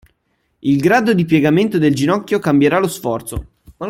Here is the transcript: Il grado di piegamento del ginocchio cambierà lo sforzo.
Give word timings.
Il 0.61 0.79
grado 0.79 1.13
di 1.13 1.25
piegamento 1.25 1.77
del 1.77 1.93
ginocchio 1.93 2.39
cambierà 2.39 2.79
lo 2.79 2.87
sforzo. 2.87 3.45